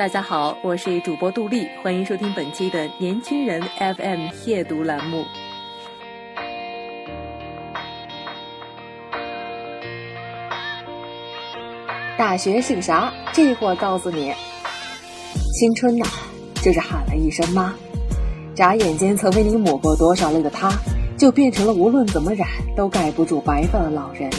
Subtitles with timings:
[0.00, 5.26] 大家好，我是主播杜丽，欢迎收听本期的年轻人 FM 夜读栏目。
[12.16, 13.12] 大学是个啥？
[13.34, 14.32] 这会告诉你，
[15.52, 16.06] 青春呐，
[16.62, 17.74] 就是喊了一声妈，
[18.54, 20.72] 眨眼间曾为你抹过多少泪的他，
[21.18, 24.30] 就变成了无论怎么染都盖不住白发的老人。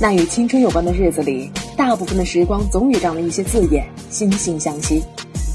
[0.00, 1.50] 那与青春有关的日子里。
[1.76, 5.00] 大部分的时光总与这样的一些字眼惺惺相惜。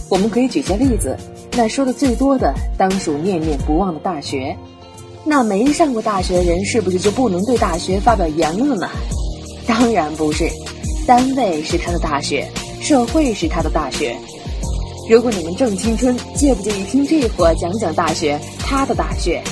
[0.09, 1.17] 我们可以举些例子，
[1.51, 4.55] 那说的最多的当属念念不忘的大学。
[5.25, 8.89] 那没上过大学的人是不是就不能对大学发表言论呢？
[9.67, 10.49] 当然不是，
[11.05, 12.49] 单位是他的大学，
[12.79, 14.15] 社会是他的大学。
[15.09, 19.43] 如果你们正青春，介不介意听这伙讲讲大学，他的大学？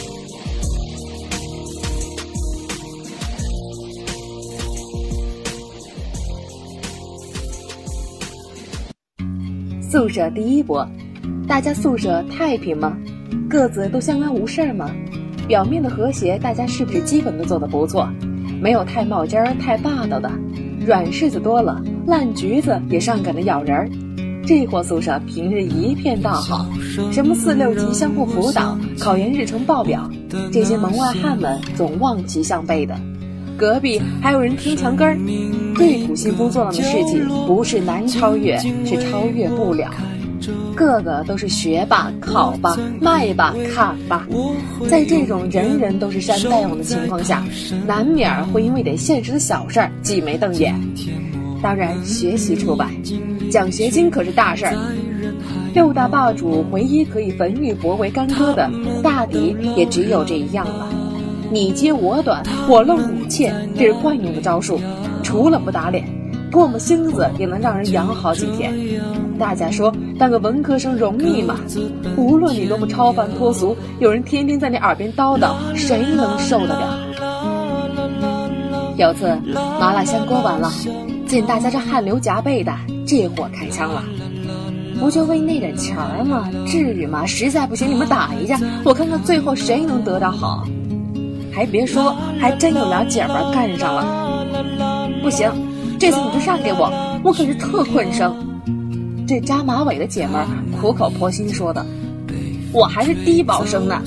[9.91, 10.87] 宿舍第一波，
[11.45, 12.95] 大家宿舍太平吗？
[13.49, 14.89] 各自都相安无事吗？
[15.49, 18.07] 表面的和谐，大家是不是基本都做得不错？
[18.61, 20.31] 没有太冒尖儿、太霸道的，
[20.85, 23.89] 软柿子多了，烂橘子也上赶着咬人儿。
[24.47, 26.65] 这伙宿舍平日一片大好，
[27.11, 30.09] 什么四六级相互辅导、考研日程报表，
[30.53, 32.97] 这些门外汉们总望其项背的。
[33.57, 35.17] 隔壁还有人听墙根儿，
[35.81, 39.89] 对土信封做到的事情不是难超越，是超越不了。
[40.75, 44.27] 个个都是学霸、考吧、卖吧、看吧，
[44.89, 47.43] 在这种人人都是山大王的情况下，
[47.85, 50.73] 难免会因为点现实的小事儿挤眉瞪眼。
[51.61, 52.87] 当然，学习除外，
[53.51, 54.75] 奖学金可是大事儿。
[55.73, 58.69] 六大霸主唯一可以焚玉帛为干戈的，
[59.03, 60.89] 大抵也只有这一样了。
[61.51, 64.79] 你揭我短，我露你切，这是惯用的招数。
[65.21, 66.05] 除了不打脸，
[66.49, 68.73] 唾沫星子也能让人养好几天。
[69.37, 71.57] 大家说当个文科生容易吗？
[72.15, 76.99] 无论你多么超凡脱俗，有人天天在你耳边叨叨，谁能受得了？
[78.95, 79.37] 有次
[79.77, 80.71] 麻辣香锅完了，
[81.27, 82.73] 见大家这汗流浃背的，
[83.05, 84.01] 这货开枪了。
[85.01, 86.49] 不就为那点钱儿吗？
[86.65, 87.25] 至于吗？
[87.25, 90.65] 实在不行你们打一架，我看看最后谁能得到好。
[91.53, 94.45] 还别说，还真有俩姐们干上了。
[95.21, 95.51] 不行，
[95.99, 96.91] 这次你就让给我，
[97.23, 98.35] 我可是特困生。
[99.27, 100.45] 这扎马尾的姐们
[100.79, 101.85] 苦口婆心说的，
[102.73, 104.01] 我还是低保生呢。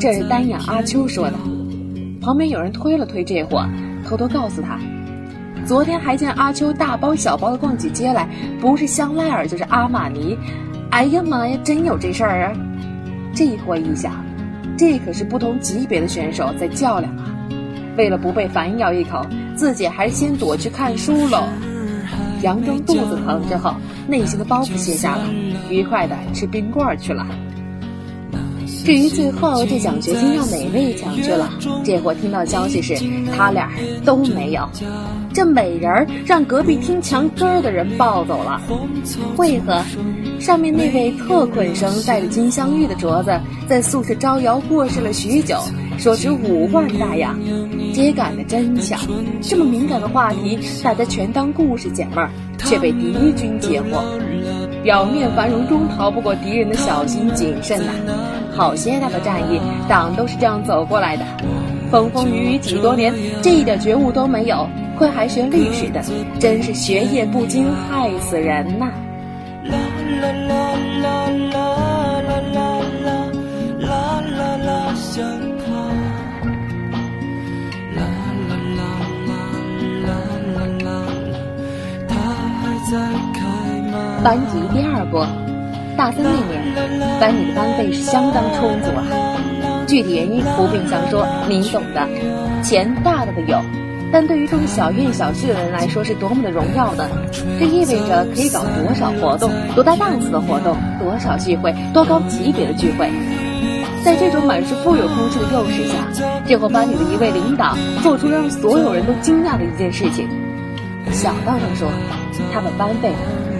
[0.00, 1.34] 这是单眼阿秋说的。
[2.20, 3.66] 旁边有人推了推这货，
[4.08, 4.80] 偷偷告诉他，
[5.66, 8.28] 昨天还见阿秋大包小包的逛起街来，
[8.60, 10.36] 不是香奈儿就是阿玛尼。
[10.90, 12.52] 哎呀妈呀，真有这事儿啊！
[13.34, 14.23] 这货一想。
[14.76, 17.24] 这可是不同级别的选手在较量啊！
[17.96, 19.24] 为了不被反咬一口，
[19.54, 21.44] 自己还先躲去看书喽。
[22.42, 23.74] 佯装肚子疼之后，
[24.06, 25.24] 内心的包袱卸下了，
[25.70, 27.26] 愉快的吃冰棍去了。
[28.84, 31.48] 至于最后这奖学金让哪位抢去了，
[31.82, 32.94] 这货听到消息时，
[33.34, 33.70] 他俩
[34.04, 34.68] 都没有。
[35.32, 38.60] 这美人儿让隔壁听墙根儿的人抱走了，
[39.38, 39.82] 为何？
[40.44, 45.56] 上面那位特困生带着金镶玉的镯子，在宿舍招摇过市了许久，
[45.96, 47.34] 说值五万大洋，
[47.94, 48.94] 接赶的真巧。
[49.40, 52.28] 这么敏感的话题，大家全当故事解闷儿，
[52.58, 54.04] 却被敌军截获。
[54.82, 57.92] 表面繁荣中逃不过敌人的小心谨慎呐。
[58.54, 59.58] 好些大的战役，
[59.88, 61.24] 党都是这样走过来的。
[61.90, 64.68] 风风雨雨几多年，这一点觉悟都没有。
[64.98, 66.04] 亏还学历史的，
[66.38, 68.90] 真是学业不精，害死人呐！
[70.20, 70.52] 啦啦
[71.02, 71.06] 啦
[71.52, 71.56] 啦
[72.20, 72.58] 啦啦
[73.04, 73.08] 啦
[73.80, 73.88] 啦
[74.36, 75.12] 啦啦，像
[75.60, 75.64] 他。
[77.94, 77.98] 啦
[78.48, 78.82] 啦啦
[79.26, 79.30] 啦
[80.04, 80.08] 啦
[80.54, 80.86] 啦啦，
[82.08, 82.12] 他
[82.60, 82.92] 还在
[83.32, 83.38] 开
[83.90, 83.94] 吗？
[84.22, 85.26] 班级第二波，
[85.96, 86.52] 大三那年，
[87.20, 89.04] 班里的班费是相当充足啊。
[89.86, 92.08] 具体原因不便详说，您懂的。
[92.62, 93.83] 钱大大的有。
[94.14, 97.04] 但对于这种小院小区的人来说，是多么的荣耀呢？
[97.58, 103.10] 这意味着可以搞多少活动，多大档次的活动，多少聚会，多高级别的聚会。
[104.04, 105.96] 在这种满是富有空气的诱使下，
[106.46, 110.28] 这伙班里的一位领导做出让所有人都惊讶的一件事情。
[111.10, 111.90] 小道上说，
[112.52, 113.12] 他把班费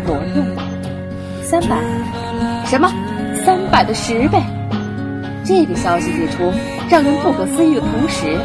[0.06, 0.62] 挪用了
[1.43, 1.83] 三百，
[2.65, 2.89] 什么？
[3.45, 4.41] 三百的十倍？
[5.45, 6.53] 这个消息一出，
[6.89, 8.39] 让人不可思议的同时，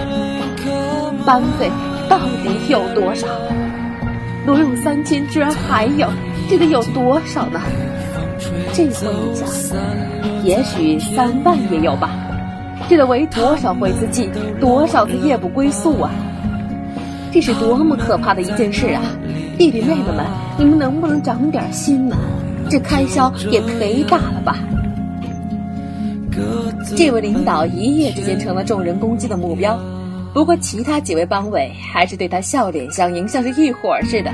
[1.23, 1.69] 班费
[2.09, 3.27] 到底有多少？
[4.45, 6.09] 挪用三千，居然还有，
[6.49, 7.61] 这得有多少呢？
[8.73, 9.77] 这回一想，
[10.43, 12.09] 也许三万也有吧。
[12.89, 14.29] 这得为多少回自记，
[14.59, 16.09] 多少次夜不归宿啊！
[17.31, 19.01] 这是多么可怕的一件事啊！
[19.57, 20.25] 弟弟妹妹们，
[20.57, 22.17] 你们能不能长点心呢？
[22.69, 24.57] 这开销也忒大了吧！
[26.95, 29.77] 这位领导一夜之间成了众人攻击的目标，
[30.33, 34.31] 不过其他几位帮委还是对他笑脸相迎，像是一伙儿似的。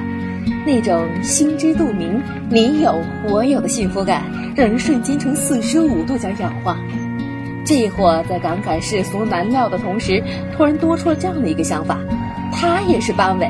[0.66, 3.00] 那种心知肚明、你有
[3.30, 4.24] 我有的幸福感，
[4.56, 6.78] 让人瞬间成四十五度角氧化。
[7.64, 10.22] 这货在感慨世俗难料的同时，
[10.56, 11.98] 突然多出了这样的一个想法：
[12.52, 13.50] 他也是班委，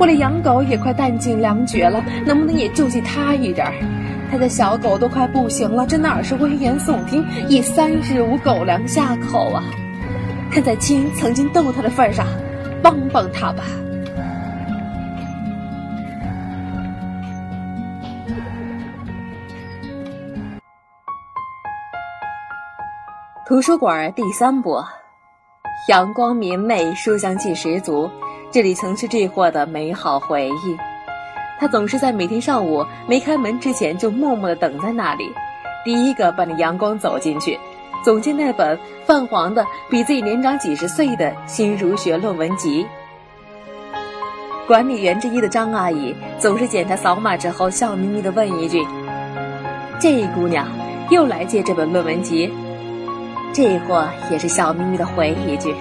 [0.00, 3.72] 我的养狗也快弹尽粮绝了，能不能也救济他一点儿？
[4.30, 9.62] 他的小狗都快不行了，这哪是危言耸听，以三日无狗粮下口啊！
[10.50, 12.26] 看在亲曾经逗他的份上，
[12.82, 13.64] 帮帮他吧。
[23.46, 24.84] 图书馆第三波，
[25.88, 28.10] 阳光明媚，书香气十足。
[28.50, 30.76] 这里曾是这货的美好回忆。
[31.58, 35.32] 他总是在每天上午没开门之前就默默的等在那里，
[35.84, 37.58] 第一个把那阳光走进去，
[38.06, 42.86] 总见那本泛黄的、比自己年长几十岁的新儒学论文集。
[44.64, 48.86] 管理员之一的张阿姨总是检查扫码之后，笑眯眯地问一句
[49.98, 50.68] ：“这姑娘
[51.10, 52.48] 又来借这本论文集？”
[53.52, 55.74] 这货也是笑眯眯的回一句：“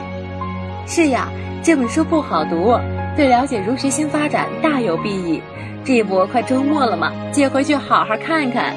[0.87, 1.29] 是呀，
[1.61, 2.75] 这本书不好读，
[3.15, 5.39] 对了解儒学新发展大有裨益。
[5.83, 7.11] 这不快周末了吗？
[7.31, 8.73] 借回去好好看看。”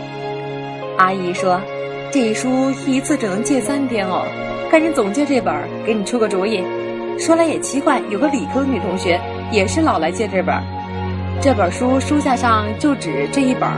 [0.98, 1.58] 阿姨说
[2.10, 4.25] ：“这一书一次只能借三天哦，
[4.70, 6.62] 赶紧总借这本，给你出个主意。”
[7.19, 9.20] 说来也奇怪，有个理科女同学
[9.50, 10.55] 也是老来借这本，
[11.40, 13.69] 这本书书架上就只这一本。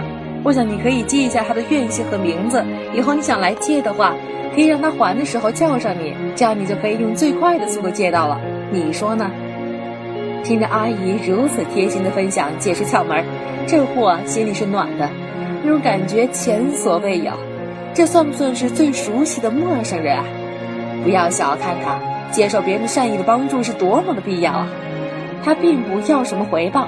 [0.45, 4.15] 我想你可以记一下她的院系和名字，以后你想来借的话。
[4.53, 8.41] 可以让她还的时候叫上你，这样你就可以用最快的速度借到了。
[8.73, 9.31] 你说呢？
[10.43, 13.25] 听着阿姨如此贴心的分享，解释窍门，
[13.67, 15.09] 这货心里是暖的，
[15.63, 17.33] 那种感觉前所未有。
[17.93, 20.25] 这算不算是最熟悉的陌生人啊？
[21.03, 21.99] 不要小看他，
[22.31, 24.69] 接受别人善意的帮助是多么的必要啊！
[25.45, 26.87] 他并不要什么回报，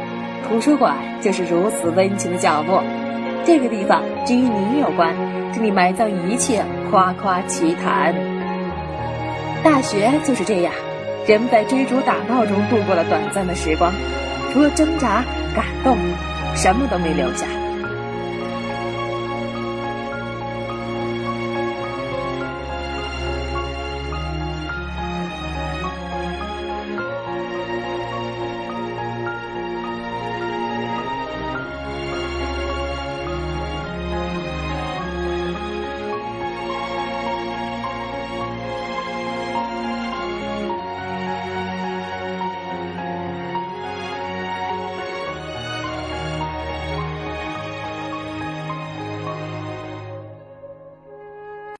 [0.48, 2.82] 图书馆就是如此温情的角落。
[3.44, 5.14] 这个地方只与你有关，
[5.52, 8.14] 这里埋葬一切夸夸其谈。
[9.64, 10.72] 大学就是这样，
[11.26, 13.92] 人们在追逐打闹中度过了短暂的时光，
[14.52, 15.24] 除了挣扎、
[15.56, 15.96] 感动，
[16.54, 17.46] 什么都没留下。